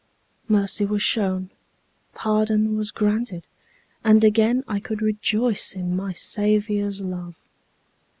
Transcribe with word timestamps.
Mercy 0.47 0.83
was 0.83 1.03
shown, 1.03 1.51
pardon 2.15 2.75
was 2.75 2.89
granted, 2.89 3.45
and 4.03 4.23
again 4.23 4.63
I 4.67 4.79
could 4.79 4.99
rejoice 5.03 5.73
in 5.73 5.95
my 5.95 6.11
Saviour's 6.11 7.01
love. 7.01 7.35